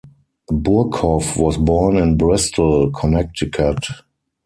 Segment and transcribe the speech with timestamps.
[0.51, 3.85] Burghoff was born in Bristol, Connecticut.